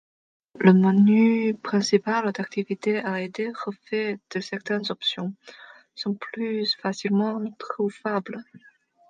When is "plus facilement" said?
6.15-7.39